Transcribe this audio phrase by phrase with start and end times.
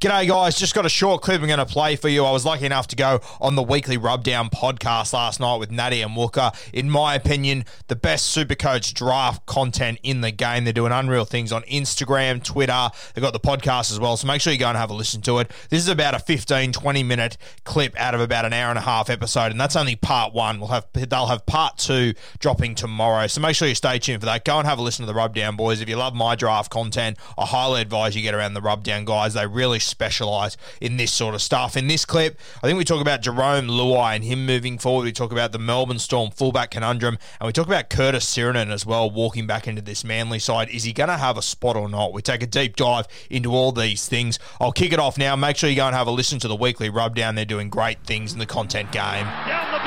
[0.00, 0.56] G'day, guys.
[0.56, 2.24] Just got a short clip I'm going to play for you.
[2.24, 6.02] I was lucky enough to go on the weekly Rubdown podcast last night with Natty
[6.02, 6.52] and Wooker.
[6.72, 10.62] In my opinion, the best Supercoach draft content in the game.
[10.62, 12.90] They're doing unreal things on Instagram, Twitter.
[13.12, 14.16] They've got the podcast as well.
[14.16, 15.50] So make sure you go and have a listen to it.
[15.68, 18.82] This is about a 15, 20 minute clip out of about an hour and a
[18.82, 19.50] half episode.
[19.50, 20.60] And that's only part one.
[20.60, 23.26] We'll have They'll have part two dropping tomorrow.
[23.26, 24.44] So make sure you stay tuned for that.
[24.44, 25.80] Go and have a listen to the Rubdown boys.
[25.80, 29.34] If you love my draft content, I highly advise you get around the Rubdown guys.
[29.34, 31.76] They really specialise in this sort of stuff.
[31.76, 35.04] In this clip, I think we talk about Jarome Luai and him moving forward.
[35.04, 38.86] We talk about the Melbourne Storm fullback conundrum, and we talk about Curtis Sironen as
[38.86, 40.68] well, walking back into this Manly side.
[40.70, 42.12] Is he going to have a spot or not?
[42.12, 44.38] We take a deep dive into all these things.
[44.60, 45.34] I'll kick it off now.
[45.36, 47.34] Make sure you go and have a listen to the weekly rubdown.
[47.34, 49.24] They're doing great things in the content game.
[49.24, 49.78] Down the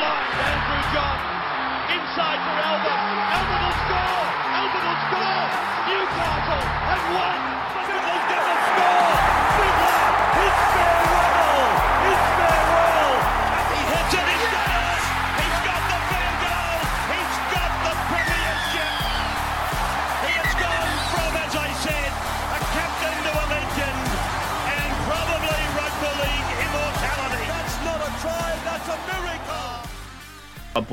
[0.42, 1.20] Andrew John.
[1.92, 2.41] Inside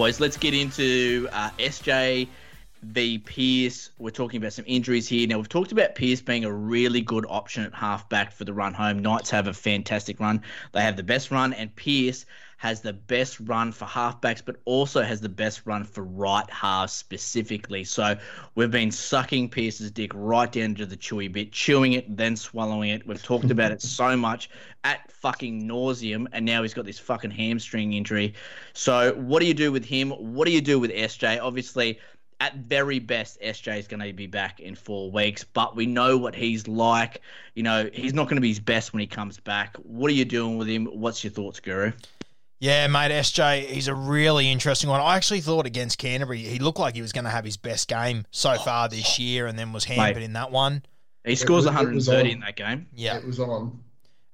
[0.09, 2.29] boys, let's get into uh, SJ
[2.83, 3.91] v Pearce.
[3.99, 5.29] We're talking about some injuries here.
[5.29, 8.73] Now, we've talked about Pearce being a really good option at halfback for the run
[8.73, 9.01] home.
[9.01, 10.41] Knights have a fantastic run.
[10.73, 12.25] They have the best run, and Pierce
[12.59, 16.93] has the best run for halfbacks, but also has the best run for right halves
[16.93, 17.85] specifically.
[17.85, 18.17] So
[18.57, 22.91] we've been sucking Pearce's dick right down to the chewy bit, chewing it, then swallowing
[22.91, 23.07] it.
[23.07, 24.51] We've talked about it so much
[24.83, 28.35] at fucking nauseum, and now he's got this fucking hamstring injury.
[28.73, 30.11] So what do you do with him?
[30.11, 31.41] What do you do with SJ?
[31.41, 32.01] Obviously,
[32.41, 36.19] at very best, SJ is going to be back in four weeks, but we know
[36.19, 37.21] what he's like.
[37.55, 39.77] You know, he's not going to be his best when he comes back.
[39.77, 40.87] What are you doing with him?
[40.87, 41.93] What's your thoughts, Guru?
[42.61, 45.01] Yeah, mate, SJ, he's a really interesting one.
[45.01, 47.87] I actually thought against Canterbury, he looked like he was going to have his best
[47.89, 50.25] game so far this year and then was hampered Mate.
[50.25, 50.83] in that one.
[51.25, 52.35] He scores was- it was 130 on.
[52.35, 52.89] in that game.
[52.95, 53.17] Yeah.
[53.19, 53.81] It was on.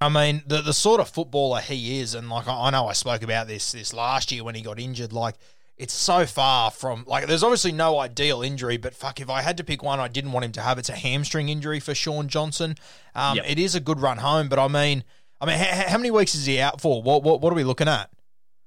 [0.00, 2.92] I mean, the the sort of footballer he is, and like I I know I
[2.92, 5.12] spoke about this this last year when he got injured.
[5.14, 5.36] Like
[5.78, 9.56] it's so far from like there's obviously no ideal injury, but fuck, if I had
[9.58, 10.78] to pick one, I didn't want him to have.
[10.78, 12.74] It's a hamstring injury for Shaun Johnson.
[13.14, 13.44] Um, Yep.
[13.48, 15.04] It is a good run home, but I mean,
[15.40, 17.02] I mean, how, how many weeks is he out for?
[17.02, 18.10] What what what are we looking at?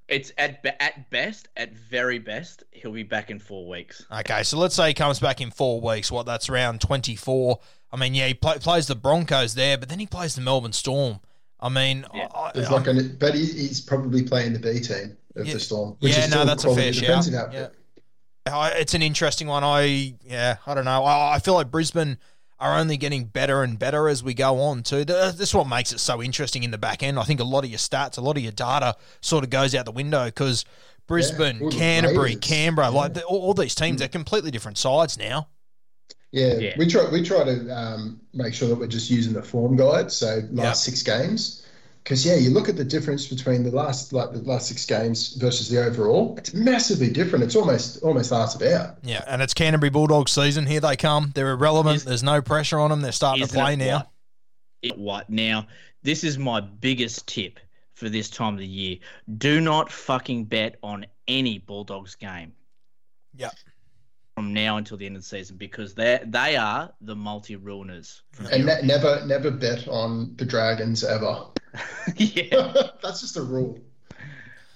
[0.07, 4.05] It's at at best, at very best, he'll be back in four weeks.
[4.11, 6.11] Okay, so let's say he comes back in four weeks.
[6.11, 7.59] What that's round twenty four.
[7.91, 10.73] I mean, yeah, he play, plays the Broncos there, but then he plays the Melbourne
[10.73, 11.19] Storm.
[11.59, 12.27] I mean, Yeah.
[12.33, 15.53] I, There's I- like an, but he, he's probably playing the B team of Yeah.
[15.53, 15.97] the Storm.
[15.99, 17.01] Which Yeah, is no, that's a fair shout.
[17.23, 17.73] defensive outfit.
[18.45, 19.63] I, it's an interesting one.
[19.65, 21.03] I yeah, I don't know.
[21.03, 22.17] I, I feel like Brisbane
[22.59, 24.83] are only getting better and better as we go on.
[24.83, 25.05] Too.
[25.05, 27.19] This is what makes it so interesting in the back end.
[27.19, 29.75] I think a lot of your stats, a lot of your data, sort of goes
[29.75, 30.65] out the window because
[31.07, 32.49] Brisbane, all the Canterbury, Raiders.
[32.49, 35.47] Canberra, like the, all, all these teams, they're completely different sides now.
[36.31, 36.73] Yeah, Yeah.
[36.77, 40.11] we try we try to um, make sure that we're just using the form guide.
[40.11, 41.65] So last six games,
[42.07, 45.33] because yeah, you look at the difference between the last like the last six games
[45.33, 46.35] versus the overall.
[46.37, 47.43] It's massively different.
[47.43, 48.99] It's almost almost half about.
[49.03, 50.65] Yeah, and it's Canterbury Bulldogs season.
[50.65, 51.33] Here they come.
[51.35, 51.97] They're irrelevant.
[51.97, 53.01] Is- There's no pressure on them.
[53.01, 53.97] They're starting to play it now.
[53.97, 54.07] what?
[54.83, 55.29] It what?
[55.29, 55.67] Now,
[56.03, 57.59] this is my biggest tip
[57.95, 58.99] for this time of the year.
[59.37, 62.53] Do not fucking bet on any Bulldogs game
[63.35, 63.51] Yep.
[64.35, 68.21] from now until the end of the season because they they are the multi ruiners.
[68.49, 71.47] And ne- never never bet on the Dragons ever.
[72.15, 72.71] yeah.
[73.03, 73.79] That's just a rule.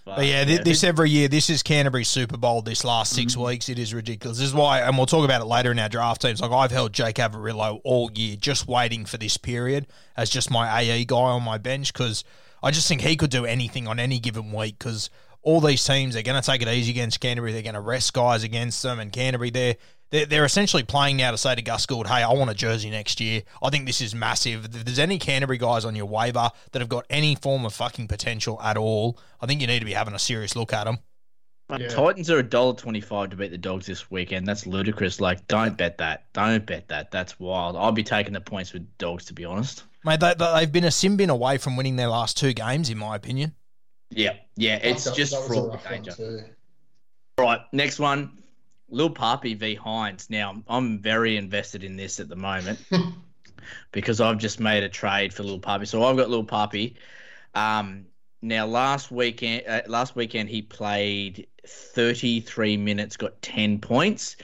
[0.04, 2.62] But yeah, th- this every year, this is Canterbury Super Bowl.
[2.64, 3.44] This last 6 Mm-hmm.
[3.44, 4.40] weeks, it is ridiculous.
[4.40, 6.42] This is why, and we'll talk about it later in our draft teams.
[6.42, 9.86] Like I've held Jake Averillo all year, just waiting for this period
[10.18, 12.24] as just my AE guy on my bench because
[12.64, 15.12] I just think he could do anything on any given week because
[15.44, 17.52] all these teams are going to take it easy against Canterbury.
[17.54, 19.76] They're going to rest guys against them, and Canterbury they're.
[20.12, 22.90] They're, they're essentially playing now to say to Gus Gould, hey, I want a jersey
[22.90, 23.44] next year.
[23.64, 24.66] I think this is massive.
[24.66, 28.08] If there's any Canterbury guys on your waiver that have got any form of fucking
[28.08, 31.00] potential at all, I think you need to be having a serious look at them.
[31.78, 31.88] Yeah.
[31.88, 34.46] Titans are a dollar twenty-five to beat the Dogs this weekend.
[34.46, 35.22] That's ludicrous.
[35.22, 36.26] Like, don't bet that.
[36.34, 37.12] Don't bet that.
[37.12, 37.78] That's wild.
[37.78, 39.86] I'll be taking the points with Dogs, to be honest.
[40.04, 42.90] Mate, they, they- they've been a sin bin away from winning their last two games,
[42.90, 43.56] in my opinion.
[44.10, 44.76] Yeah, yeah.
[44.84, 46.12] It's That- just that was fraught with danger.
[46.12, 46.40] too.
[47.38, 48.38] All right, next one.
[48.92, 50.30] Lil Papi v Hynes.
[50.30, 52.80] Now, I'm very invested in this at the moment
[53.92, 55.88] because I've just made a trade for Lil Papi.
[55.88, 56.96] So I've got Lil Papi.
[57.56, 58.06] Um,
[58.42, 64.36] now, last weekend, uh, last weekend he played 33 minutes, got 10 points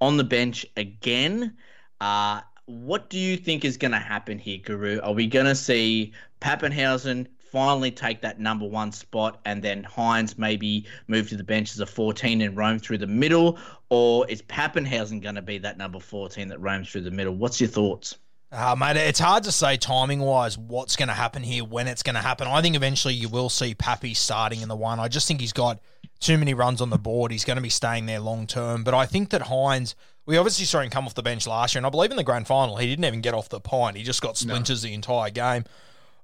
[0.00, 1.56] on the bench again.
[2.00, 5.00] Uh, what do you think is going to happen here, Guru?
[5.00, 10.38] Are we going to see Papenhuyzen finally take that number one spot and then Hynes
[10.38, 13.58] maybe move to the bench as a 14 and roam through the middle?
[13.90, 17.34] Or is Papenhuyzen going to be that number 14 that roams through the middle?
[17.34, 18.18] What's your thoughts?
[18.50, 22.02] Uh, mate, it's hard to say timing wise what's going to happen here, when it's
[22.02, 22.48] going to happen.
[22.48, 24.98] I think eventually you will see Pappy starting in the one.
[24.98, 25.80] I just think he's got
[26.18, 27.30] too many runs on the board.
[27.30, 28.84] He's going to be staying there long term.
[28.84, 31.80] But I think that Hynes, we obviously saw him come off the bench last year,
[31.80, 33.98] and I believe in the grand final, he didn't even get off the pint.
[33.98, 35.64] He just got splinters the entire game.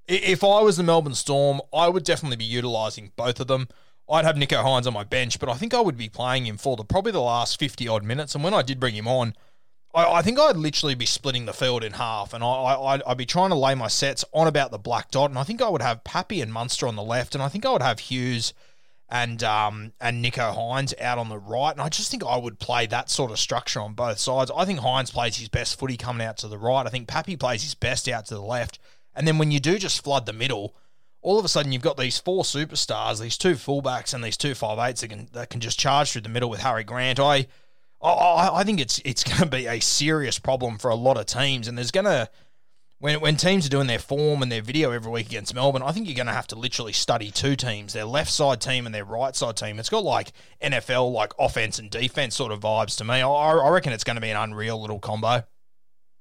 [0.07, 3.69] If I was the Melbourne Storm, I would definitely be utilising both of them.
[4.09, 6.59] I'd have Nicho Hynes on my bench, but I think I would be playing him
[6.59, 8.35] for the probably the last 50 odd minutes.
[8.35, 9.35] And when I did bring him on,
[9.95, 13.03] I, I think I'd literally be splitting the field in half, and I, I, I'd,
[13.07, 15.63] I'd be trying to lay my sets on about the black dot, and I think
[15.63, 18.01] I would have Pappy and Munster on the left, and I think I would have
[18.01, 18.53] Hughes
[19.11, 22.59] and um and Nicho Hynes out on the right, and I just think I would
[22.59, 24.51] play that sort of structure on both sides.
[24.55, 26.87] I think Hynes plays his best footy coming out to the right.
[26.87, 28.79] I think Pappy plays his best out to the left,
[29.15, 30.75] and then when you do just flood the middle.
[31.23, 34.55] All of a sudden, you've got these four superstars, these two fullbacks, and these two
[34.55, 37.19] five eights that can that can just charge through the middle with Harry Grant.
[37.19, 37.47] I,
[38.03, 41.25] I- I, think it's it's going to be a serious problem for a lot of
[41.25, 42.29] teams, and there's going to
[42.99, 45.93] when when teams are doing their form and their video every week against Melbourne, I
[45.93, 48.95] think you're going to have to literally study two teams, their left side team and
[48.95, 49.79] their right side team.
[49.79, 50.33] It's got like
[50.63, 53.15] NFL like offense and defense sort of vibes to me.
[53.17, 55.45] I, I reckon it's going to be an unreal little combo.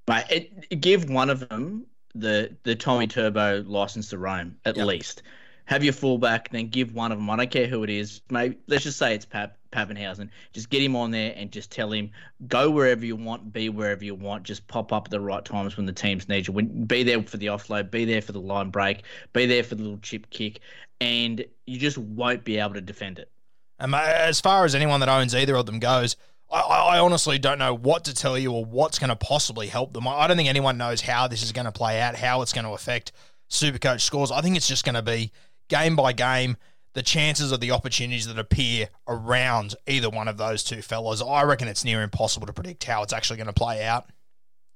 [0.08, 1.86] Mate, it, give one of them
[2.16, 4.86] the the Tommy Turbo license to roam at Yep.
[4.86, 5.24] least.
[5.66, 7.30] Have your fullback, then give one of them.
[7.30, 8.20] I don't care who it is.
[8.30, 10.30] Maybe let's just say it's Pap, Papenhuyzen.
[10.52, 12.12] Just get him on there and just tell him
[12.48, 14.44] go wherever you want, be wherever you want.
[14.44, 16.54] Just pop up at the right times when the teams need you.
[16.54, 19.76] When, be there for the offload, be there for the line break, be there for
[19.76, 20.60] the little chip kick,
[21.00, 23.32] and you just won't be able to defend it.
[23.80, 26.18] And uh, as far as anyone that owns either of them goes,
[26.54, 29.94] I, I honestly don't know what to tell you or what's going to possibly help
[29.94, 30.08] them.
[30.08, 32.54] I I don't think anyone knows how this is going to play out, how it's
[32.54, 33.12] going to affect
[33.50, 34.32] Supercoach scores.
[34.32, 35.32] I think it's just going to be
[35.68, 36.58] game by game
[36.94, 41.22] the chances of the opportunities that appear around either one of those two fellas.
[41.22, 44.10] I reckon it's near impossible to predict how it's actually going to play out.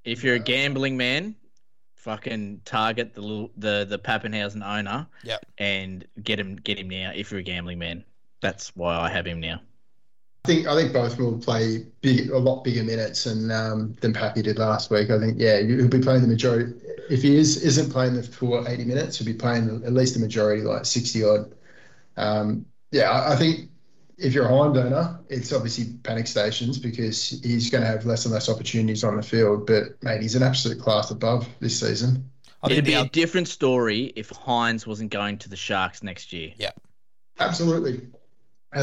[0.03, 1.35] If you're a gambling man,
[1.95, 5.07] fucking target the little, the the Papenhuyzen owner.
[5.23, 5.45] Yep.
[5.57, 8.03] and get him get him now if you're a gambling man.
[8.41, 9.61] That's why I have him now.
[10.47, 14.13] I think I think both will play big, a lot bigger minutes and um, than
[14.13, 15.09] Pappy did last week.
[15.09, 16.71] I think yeah, he'll be playing the majority.
[17.09, 20.21] If he is isn't playing the full 80 minutes, he'll be playing at least the
[20.21, 21.55] majority, like 60 odd.
[22.15, 23.69] Um, yeah, I, I think
[24.17, 28.23] if you're a Hind owner, it's obviously panic stations because he's going to have less
[28.23, 29.67] and less opportunities on the field.
[29.67, 32.31] But mate, he's an absolute class above this season.
[32.63, 36.53] I It'd be a different story if Hynes wasn't going to the Sharks next year.
[36.55, 36.71] yeah.
[37.39, 38.01] Absolutely,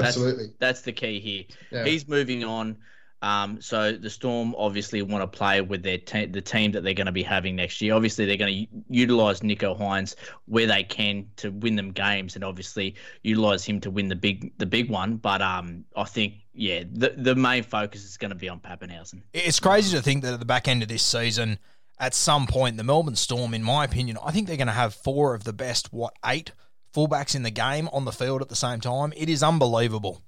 [0.03, 0.53] absolutely.
[0.59, 1.45] That's the key here.
[1.71, 1.85] Yeah.
[1.85, 2.77] He's moving on.
[3.23, 6.93] Um, so the Storm obviously want to play with their te- the team that they're
[6.93, 7.95] going to be having next year.
[7.95, 12.45] Obviously, they're going to utilize Nicho Hynes where they can to win them games, and
[12.45, 15.17] obviously utilize him to win the big the big one.
[15.17, 19.23] But um, I think yeah, the the main focus is going to be on Papenhuyzen.
[19.33, 21.59] It's crazy to think that at the back end of this season,
[21.99, 24.95] at some point, the Melbourne Storm, in my opinion, I think they're going to have
[24.95, 26.53] four of the best, what, eight
[26.95, 29.13] fullbacks in the game on the field at the same time.
[29.17, 30.23] It is unbelievable.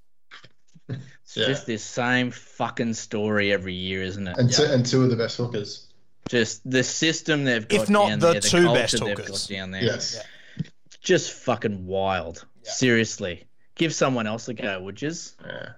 [0.89, 1.47] It's Yeah.
[1.47, 4.37] just this same fucking story every year, isn't it?
[4.39, 5.87] and, two, and two of the best hookers.
[6.29, 9.47] Just the system they've got If not down the there, two culture best they've hookers.
[9.47, 9.83] down there.
[9.85, 10.21] Yes.
[11.01, 12.45] Just fucking wild.
[12.63, 13.45] Seriously.
[13.77, 15.13] Give someone else a go, would you?
[15.45, 15.69] Yeah.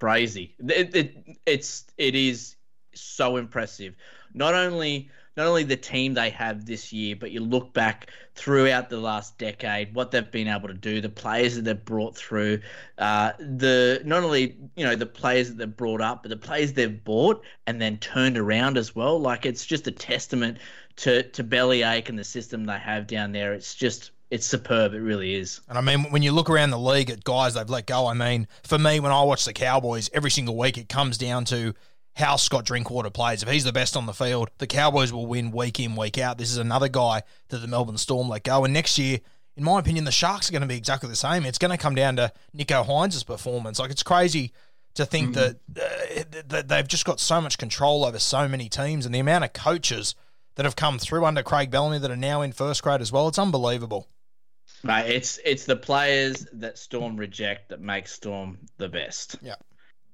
[0.00, 0.54] Crazy.
[0.60, 2.56] It, it, it's it is
[2.94, 3.94] so impressive.
[4.34, 8.90] Not only not only the team they have this year, but you look back throughout
[8.90, 12.60] the last decade, what they've been able to do, the players that they've brought through,
[12.98, 16.72] uh, the not only you know the players that they've brought up, but the players
[16.72, 19.18] they've bought and then turned around as well.
[19.18, 20.58] Like it's just a testament
[20.96, 23.54] to to Bellyache and the system they have down there.
[23.54, 24.94] It's just it's superb.
[24.94, 25.60] It really is.
[25.68, 28.14] And I mean, when you look around the league at guys they've let go, I
[28.14, 31.74] mean, for me, when I watch the Cowboys every single week, it comes down to
[32.14, 33.42] how Scott Drinkwater plays.
[33.42, 36.38] If he's the best on the field, the Cowboys will win week in, week out.
[36.38, 38.64] This is another guy that the Melbourne Storm let go.
[38.64, 39.20] And next year,
[39.56, 41.44] in my opinion, the Sharks are going to be exactly the same.
[41.46, 43.78] It's going to come down to Nicho Hynes' performance.
[43.78, 44.52] Like, it's crazy
[44.94, 45.34] to think mm.
[45.34, 49.18] that, uh, that they've just got so much control over so many teams and the
[49.18, 50.14] amount of coaches
[50.56, 53.28] that have come through under Craig Bellamy that are now in first grade as well.
[53.28, 54.06] It's unbelievable.
[54.84, 59.36] Mate, it's it's the players that Storm reject that make Storm the best.
[59.40, 59.54] Yeah.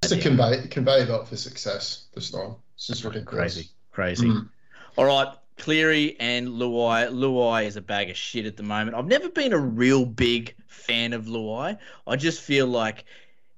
[0.02, 2.54] It's a convey conveyor belt for success, this time.
[2.74, 3.54] It's just ridiculous.
[3.54, 3.68] Crazy.
[3.90, 4.26] Crazy.
[4.28, 4.48] Mm.
[4.96, 5.28] All right.
[5.58, 7.10] Cleary and Luai.
[7.10, 8.96] Luai is a bag of shit at the moment.
[8.96, 11.78] I've never been a real big fan of Luai.
[12.06, 13.04] I just feel like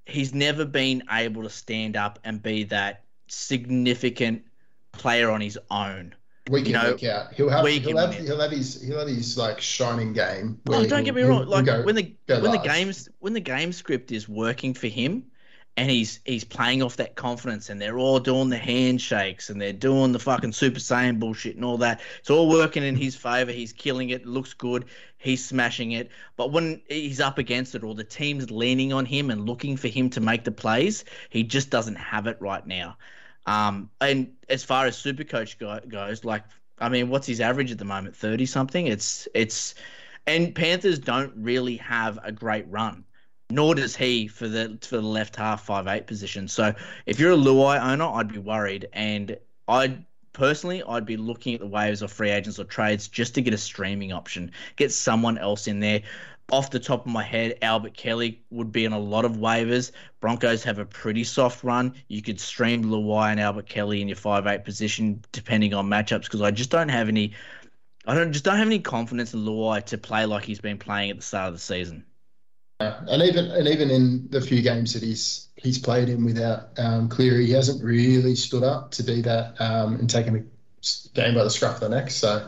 [0.06, 4.42] he's never been able to stand up and be that significant
[4.92, 6.14] player on his own
[6.50, 7.32] week in, know, week out.
[7.35, 10.61] He'll have he'll have, he'll have his he'll have his like shining game.
[10.68, 11.47] Oh, don't get me wrong.
[11.47, 12.62] Like go, when the when large.
[12.62, 15.25] the games when the game script is working for him,
[15.77, 19.73] and he's he's playing off that confidence, and they're all doing the handshakes, and they're
[19.73, 22.00] doing the fucking Super Saiyan bullshit and all that.
[22.19, 23.53] It's all working in his favor.
[23.53, 24.27] He's killing it.
[24.27, 24.87] Looks good.
[25.19, 26.11] He's smashing it.
[26.37, 29.89] But when he's up against it, or the team's leaning on him and looking for
[29.89, 32.97] him to make the plays, he just doesn't have it right now.
[33.47, 36.45] Um, and as far as Supercoach go, goes, like
[36.81, 38.17] I mean, what's his average at the moment?
[38.17, 38.87] Thirty something.
[38.87, 39.75] It's it's,
[40.27, 43.05] and Panthers don't really have a great run,
[43.50, 46.49] nor does he for the for the left half five eight position.
[46.49, 46.75] So
[47.07, 49.37] if you're a Luai owner, I'd be worried, and
[49.69, 53.42] I'd personally, I'd be looking at the waves of free agents or trades just to
[53.42, 56.02] get a streaming option, get someone else in there
[56.52, 59.92] off the top of my head, Albert Kelly would be in a lot of waivers.
[60.21, 61.95] Broncos have a pretty soft run.
[62.09, 66.25] You could stream Luai and Albert Kelly in your five eight position depending on matchups
[66.25, 67.35] because I just don't have any.
[68.07, 71.11] I don't just don't have any confidence in Luai to play like he's been playing
[71.11, 72.04] at the start of the season.
[72.81, 77.09] And even and even in the few games that he's he's played in without um,
[77.09, 80.45] Cleary, he hasn't really stood up to be that um, and taken the
[81.15, 82.11] game by the scruff of the neck.
[82.11, 82.47] So,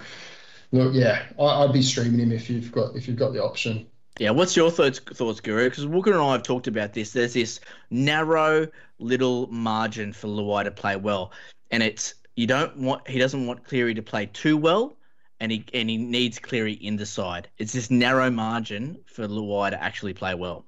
[0.72, 3.86] look, yeah, I, would be streaming him if you've got if you've got the option.
[4.18, 5.70] Yeah, what's your thoughts, thoughts Guru?
[5.70, 7.12] Because Walker and I have talked about this.
[7.12, 7.60] There's this
[7.90, 11.32] narrow little margin for Luai to play well,
[11.70, 14.96] and it's you don't want he doesn't want Cleary to play too well,
[15.42, 17.48] and he and he needs Cleary in the side.
[17.58, 20.64] It's this narrow margin for Luai to actually play well.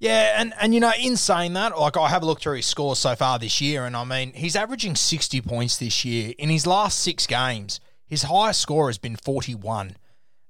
[0.00, 2.66] Yeah, and, and you know, in saying that, like I have a look through his
[2.66, 6.34] scores so far this year, and I mean, he's averaging 60 points this year.
[6.38, 9.96] In his last six games, his highest score has been 41.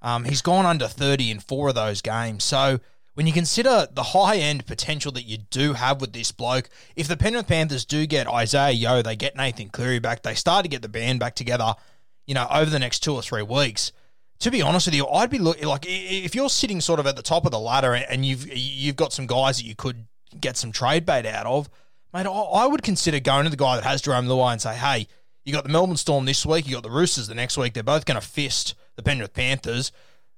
[0.02, 2.44] Um, he's gone under 30 in four of those games.
[2.44, 2.80] So
[3.14, 7.06] when you consider the high end potential that you do have with this bloke, if
[7.08, 10.68] the Penrith Panthers do get Isaah Yeo, they get Nathan Cleary back, they start to
[10.68, 11.74] get the band back together,
[12.28, 13.90] you know, over the next two or three weeks.
[14.40, 17.16] To be honest with you, I'd be looking like if you're sitting sort of at
[17.16, 20.06] the top of the ladder and you've you've got some guys that you could
[20.38, 21.68] get some trade bait out of,
[22.14, 25.08] mate, I would consider going to the guy that has Jarome Luai and say, hey,
[25.44, 27.72] you got the Melbourne Storm this week, you got the Roosters the next week.
[27.72, 29.90] They're both going to fist the Penrith Panthers.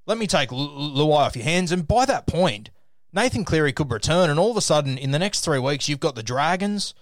[0.06, 1.72] Let me take Luai off your hands.
[1.72, 2.70] And by that point,
[3.12, 4.30] Nathan Cleary could return.
[4.30, 6.94] And all of a sudden, in the next three weeks, you've got the Dragons,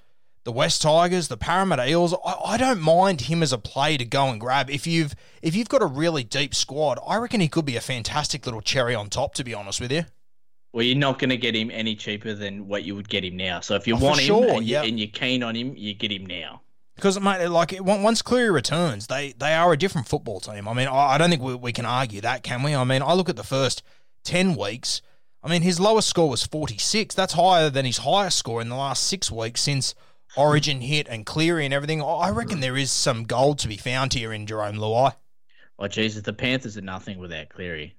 [0.49, 2.15] the West Tigers, the Parramatta Eels.
[2.25, 4.71] I, I, don't mind him as a play to go and grab.
[4.71, 7.83] If you've if you've got a really deep squad, I reckon he could be a
[7.83, 9.35] fantastic little cherry on top.
[9.35, 10.07] To be honest with you.
[10.73, 13.37] Well, you're not going to get him any cheaper than what you would get him
[13.37, 13.61] now.
[13.61, 15.93] So if you oh, want him sure, and, you, and you're keen on him, you
[15.93, 16.63] get him now.
[16.95, 20.67] Because mate, like once Cleary returns, they they are a different football team.
[20.67, 22.75] I mean, I don't think we, we can argue that, can we?
[22.75, 23.83] I mean, I look at the first
[24.25, 25.03] ten weeks.
[25.43, 27.15] I mean, his lowest score was forty six.
[27.15, 29.95] That's higher than his highest score in the last six weeks since
[30.37, 32.01] Origin hit and Cleary and everything.
[32.01, 35.15] Oh, I reckon there is some gold to be found here in Jarome Luai.
[35.79, 37.95] Oh Jesus, the Panthers are nothing without Cleary.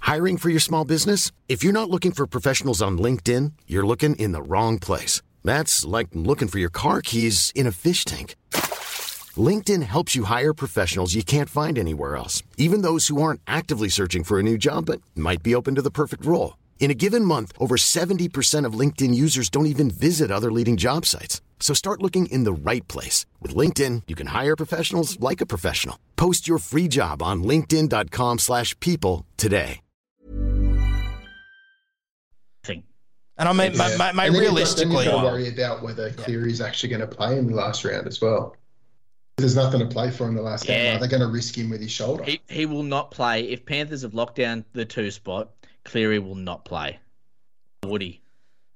[0.00, 1.30] Hiring for your small business?
[1.48, 5.22] If you're not looking for professionals on LinkedIn, you're looking in the wrong place.
[5.44, 8.34] That's like looking for your car keys in a fish tank.
[9.36, 13.88] LinkedIn helps you hire professionals you can't find anywhere else, even those who aren't actively
[13.88, 16.56] searching for a new job but might be open to the perfect role.
[16.80, 21.06] In a given month, over 70% of LinkedIn users don't even visit other leading job
[21.06, 21.40] sites.
[21.60, 23.26] So start looking in the right place.
[23.40, 25.96] With LinkedIn, you can hire professionals like a professional.
[26.16, 29.82] Post your free job on linkedin.com slash people today.
[33.40, 33.96] And I mean, yeah.
[33.96, 36.66] my, my, my realistically, you've got, to worry about whether Cleary's yeah.
[36.66, 38.54] actually going to play in the last round as well.
[39.38, 40.84] There's nothing to play for in the last game.
[40.84, 40.96] Yeah.
[40.96, 42.22] Are they going to risk him with his shoulder?
[42.24, 45.48] He he will not play if Panthers have locked down the two spot.
[45.90, 46.98] Cleary will not play.
[47.84, 48.20] Would he?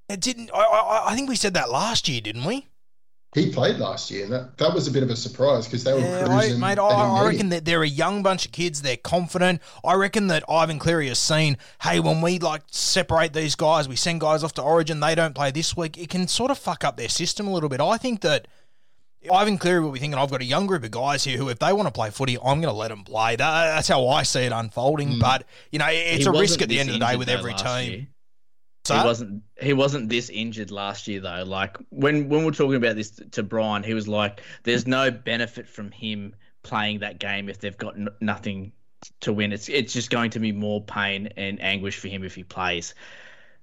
[0.09, 0.50] It didn't.
[0.52, 2.66] I, I, I think we said that last year, didn't we?
[3.35, 5.92] He played last year, and that, that was a bit of a surprise because they
[5.92, 6.61] were Yeah, I, cruising.
[6.61, 8.80] mate, I, I reckon that they're a young bunch of kids.
[8.83, 9.61] They're confident.
[9.85, 13.97] I reckon that Ivan Cleary has seen, hey, when we like separate these guys, we
[13.97, 15.99] send guys off to Origin, they don't play this week.
[15.99, 17.80] It can sort of fuck up their system a little bit.
[17.80, 18.47] I think that
[19.33, 21.59] Ivan Cleary will be thinking, I've got a young group of guys here who, if
[21.59, 23.37] they want to play footy, I'm going to let them play.
[23.37, 25.12] That, that's how I see it unfolding.
[25.14, 25.19] Hmm.
[25.21, 27.52] But you know, it's He a risk at the end of the day with every
[27.52, 27.90] last team.
[27.93, 28.07] year.
[28.87, 29.43] So- He wasn't.
[29.61, 31.45] He wasn't this injured last year though.
[31.47, 35.69] Like when when we're talking about this to Brian, he was like, "There's no benefit
[35.69, 38.73] from him playing that game if they've got n- nothing
[39.21, 39.52] to win.
[39.52, 42.95] It's it's just going to be more pain and anguish for him if he plays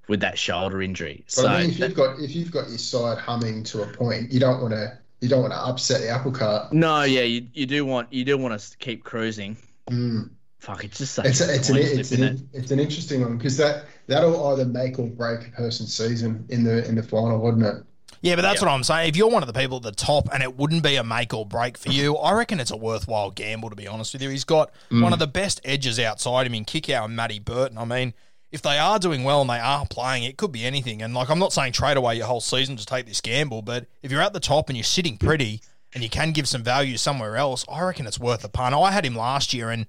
[0.08, 2.70] with that shoulder injury." But So I mean, if that- you've got if you've got
[2.70, 6.02] your side humming to a point, you don't want to you don't want to upset
[6.02, 6.74] the apple cart.
[6.74, 9.56] no, yeah, you you do want you do want to keep cruising.
[9.90, 10.32] Mm.
[10.60, 12.72] Fuck, it's just such It's a a, it's an coin it's flip, isn't an it's
[12.72, 16.88] an interesting one because that that'll either make or break a person's season in the
[16.88, 17.84] in the final, wouldn't it?
[18.22, 19.10] Yeah, but that's what I'm saying.
[19.10, 21.34] If you're one of the people at the top and it wouldn't be a make
[21.34, 24.30] or break for you, I reckon it's a worthwhile gamble, to be honest with you.
[24.30, 27.80] He's got one of the best edges outside him in Kikau and Matty Burton.
[27.80, 28.14] I mean,
[28.52, 31.02] if they are doing well and they are playing, it could be anything.
[31.02, 33.88] And, like, I'm not saying trade away your whole season to take this gamble, but
[34.02, 35.62] if you're at the top and you're sitting pretty
[35.94, 38.76] and you can give some value somewhere else, I reckon it's worth a punt.
[38.76, 39.88] I had him last year and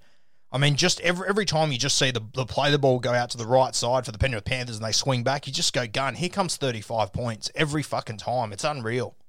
[0.52, 3.12] I mean, just every every time you just see the, the play the ball go
[3.12, 5.73] out to the right side for the Penrith Panthers and they swing back, you just
[5.73, 6.14] go gun.
[6.14, 8.52] Here comes thirty five points every fucking time.
[8.52, 9.16] It's unreal.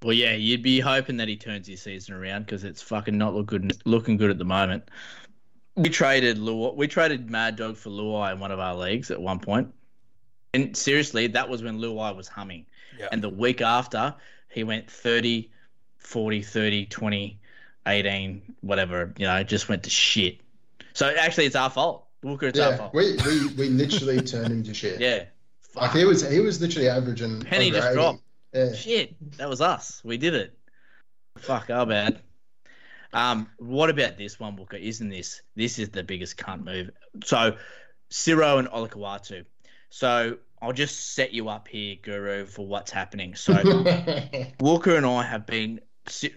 [0.00, 3.34] Well, yeah, you'd be hoping that he turns his season around because it's fucking not
[3.34, 4.84] look good, looking good at the moment.
[5.78, 9.20] We traded Luai, we traded Mad Dog for Luai in one of our leagues at
[9.20, 9.66] one point.
[9.66, 9.74] point,
[10.54, 12.66] and seriously, that was when Luai was humming.
[12.98, 13.08] Yeah.
[13.12, 14.14] And the week after,
[14.48, 15.50] he went 30,
[15.98, 17.38] 40, 30, 20,
[17.86, 19.14] 18, whatever.
[19.18, 20.40] You know, just went to shit.
[20.94, 22.06] So actually, it's our fault.
[22.24, 22.94] Walker, it's our Yeah, fault.
[22.94, 25.00] we, we we literally turned him to shit.
[25.00, 25.26] yeah.
[25.76, 27.94] like he was he was literally averaging Penny just 80.
[27.94, 28.22] dropped.
[28.52, 28.72] Yeah.
[28.74, 30.00] Shit, that was us.
[30.02, 30.58] We did it.
[31.36, 32.20] Fuck, our bad.
[33.12, 34.76] Um, what about this one, Booker?
[34.76, 36.90] Isn't this this is the biggest cunt move?
[37.24, 37.56] So,
[38.10, 39.44] Ciro and Olakau'atu.
[39.90, 43.34] So I'll just set you up here, Guru, for what's happening.
[43.34, 43.54] So
[44.60, 45.80] Walker and I have been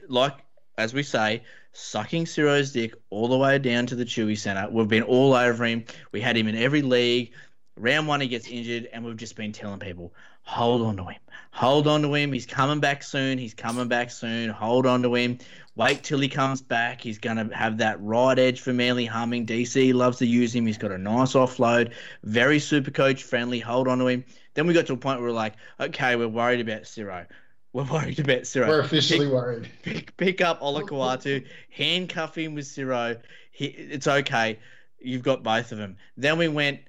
[0.08, 0.38] like,
[0.78, 1.44] as we say,
[1.74, 4.70] sucking Ciro's dick all the way down to the Chewy Center.
[4.70, 5.86] We've been all over him.
[6.12, 7.34] We had him in every league.
[7.78, 11.20] Round one, he gets injured, and we've just been telling people, hold on to him.
[11.52, 12.32] Hold on to him.
[12.34, 13.38] He's coming back soon.
[13.38, 14.50] He's coming back soon.
[14.50, 15.40] Hold on to him.
[15.76, 17.02] Wait till he comes back.
[17.02, 19.46] He's going to have that right edge for Manly humming.
[19.46, 20.66] DC loves to use him.
[20.66, 21.94] He's got a nice offload.
[22.24, 23.60] Very super coach friendly.
[23.60, 24.26] Hold on to him.
[24.54, 27.26] Then we got to a point where we're like, okay, we're worried about Ciro.
[27.74, 28.68] We're worried about Ciro.
[28.68, 29.70] We're officially Pick- worried.
[29.82, 33.16] pick, pick up Olakau'atu, handcuff him with Ciro.
[33.52, 34.60] He, it's okay.
[35.00, 35.96] You've got both of them.
[36.18, 36.82] Then we went,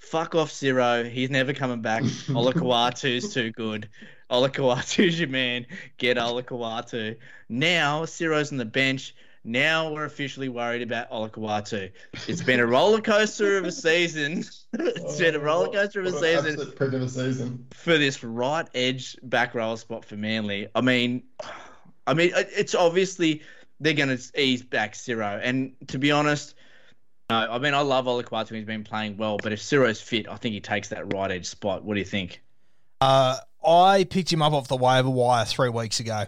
[0.00, 1.04] fuck off Zero.
[1.04, 2.02] He's never coming back.
[2.28, 3.88] Olakau'atu's too good.
[4.30, 5.66] Olakau'atu's your man.
[5.98, 7.16] Get Olakau'atu.
[7.48, 9.14] Now Zero's on the bench.
[9.42, 11.90] Now we're officially worried about Olakau'atu.
[12.28, 14.44] It's been a roller coaster of a season.
[14.72, 17.66] it's been a oh, roller coaster of a season of a season.
[17.70, 20.68] for this right edge back row spot for Manly.
[20.74, 21.22] I mean,
[22.06, 23.42] I mean, it's obviously
[23.80, 26.54] they're going to ease back Zero, And to be honest,
[27.30, 28.56] no, I mean, I love Olakau'atu.
[28.56, 31.46] He's been playing well, but if Ciro's fit, I think he takes that right edge
[31.46, 31.84] spot.
[31.84, 32.42] What do you think?
[33.00, 36.24] Uh, I picked him up off the waiver wire three weeks ago,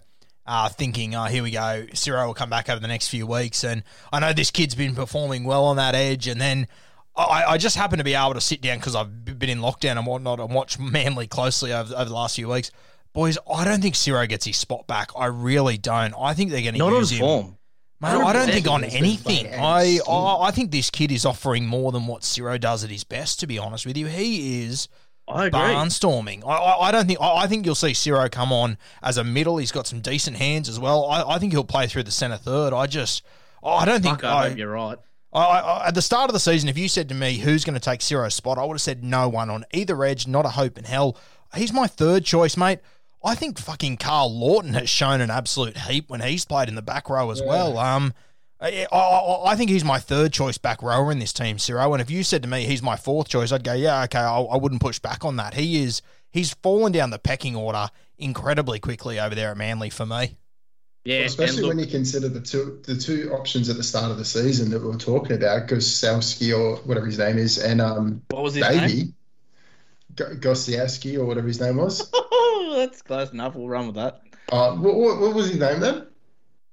[0.47, 1.87] uh, thinking, oh, here we go.
[1.93, 3.65] Ciro will come back over the next few weeks.
[3.65, 6.29] And I know this kid's been performing well on that edge.
[6.29, 6.69] And then
[7.17, 9.99] I, I just happened to be able to sit down because I've been in lockdown
[9.99, 12.71] and whatnot and watch Manly closely over, over the last few weeks.
[13.13, 15.11] Boys, I don't think Ciro gets his spot back.
[15.17, 16.15] I really don't.
[16.19, 17.57] I think they're going to Not on use him.
[18.03, 19.47] Mate, I don't think on anything.
[19.55, 23.05] I, I I think this kid is offering more than what Ciro does at his
[23.05, 23.39] best.
[23.41, 24.89] To be honest with you, he is
[25.29, 25.61] I agree.
[25.61, 26.43] barnstorming.
[26.45, 27.21] I, I, I don't think.
[27.21, 29.59] I, I think you'll see Ciro come on as a middle.
[29.59, 31.07] He's got some decent hands as well.
[31.07, 32.73] I, I think he'll play through the centre third.
[32.73, 33.23] I just.
[33.63, 34.21] I don't think.
[34.21, 34.99] Fuck, I I, hope you're right.
[35.33, 37.75] I, I, at the start of the season, if you said to me who's going
[37.75, 40.27] to take Ciro's spot, I would have said no one on either edge.
[40.27, 41.17] Not a hope in hell.
[41.55, 42.81] He's my third choice, mate.
[43.25, 46.83] I think fucking Karl Lawton has shown an absolute heap when he's played in the
[46.83, 47.79] back row as well.
[47.79, 48.15] Um,
[48.61, 51.93] I, I, I think he's my third choice back rower in this team, Ciro.
[51.93, 54.41] And if you said to me he's my fourth choice, I'd go, yeah, okay, I,
[54.41, 55.55] I wouldn't push back on that.
[55.55, 60.07] He is he's fallen down the pecking order incredibly quickly over there at Manly for
[60.07, 60.37] me.
[61.05, 64.11] Yeah, and Especially look- when you consider the two the two options at the start
[64.13, 67.81] of the season that we were talking about, Gosowski or whatever his name is, and
[67.81, 69.15] um what was his name?
[70.15, 72.11] Davey Go- or whatever his name was.
[72.75, 73.55] That's close enough.
[73.55, 74.21] We'll run with that.
[74.51, 76.07] Uh, what, what, what was his name then?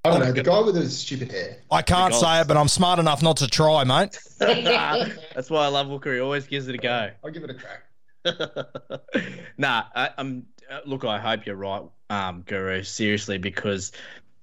[0.06, 1.58] I don't know, the guy with the stupid hair.
[1.70, 4.18] I can't say it, but I'm smart enough not to try, mate.
[4.40, 6.14] That's why I love Walker.
[6.14, 7.12] He always gives it a go.
[7.24, 7.84] I'll give it a crack.
[9.58, 10.46] nah, I, I'm.
[10.72, 12.84] Uh, look, I hope you're right, um, Guru.
[12.84, 13.92] Seriously, because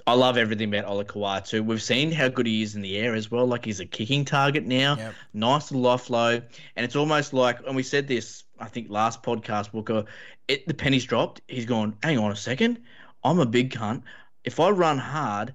[0.06, 1.64] I love everything about Olakau'atu.
[1.64, 3.46] We've seen how good he is in the air as well.
[3.46, 4.96] Like he's a kicking target now.
[4.96, 5.14] Yep.
[5.34, 6.44] Nice little offload,
[6.76, 10.04] and it's almost like, and we said this, I think last podcast, Walker.
[10.46, 11.40] It the pennies dropped.
[11.48, 11.96] He's gone.
[12.02, 12.80] Hang on a second.
[13.24, 14.02] I'm a big cunt.
[14.44, 15.54] If I run hard,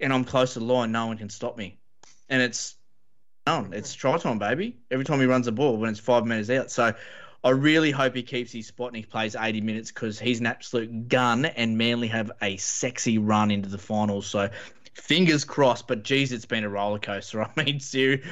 [0.00, 1.78] and I'm close to the line, no one can stop me.
[2.28, 2.76] And it's.
[3.44, 4.76] It's try time, baby.
[4.92, 6.70] Every time he runs the ball when it's five minutes out.
[6.70, 6.94] So
[7.44, 10.46] I really hope he keeps his spot and he plays 80 minutes because he's an
[10.46, 14.26] absolute gun and Manly have a sexy run into the finals.
[14.26, 14.48] So
[14.94, 15.88] fingers crossed.
[15.88, 17.42] But geez, it's been a roller coaster.
[17.56, 18.22] I mean, Siri,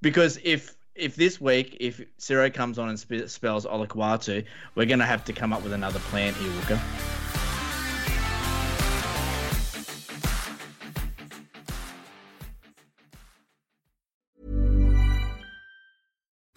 [0.00, 5.00] because if if this week if Ciro comes on and spe- spells Olakau'atu, we're going
[5.00, 6.80] to have to come up with another plan here, Walker.